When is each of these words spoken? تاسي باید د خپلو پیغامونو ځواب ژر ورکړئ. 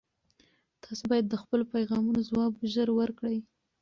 تاسي 0.83 1.05
باید 1.11 1.25
د 1.29 1.35
خپلو 1.41 1.63
پیغامونو 1.73 2.19
ځواب 2.29 2.51
ژر 2.73 2.87
ورکړئ. 2.99 3.37